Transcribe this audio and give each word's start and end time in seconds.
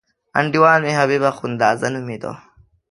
انډیوال 0.39 0.79
مې 0.85 0.91
حبیب 0.99 1.23
اخندزاده 1.31 1.87
نومېده. 1.93 2.31